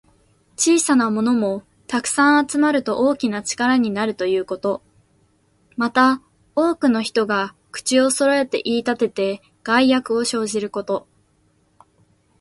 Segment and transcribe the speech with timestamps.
[0.57, 4.81] 小さなものも、たくさん集まると大きな力になるということ。
[5.77, 6.23] また、
[6.55, 11.07] 多くの人が口をそろえて言いたてて、害悪を生じること。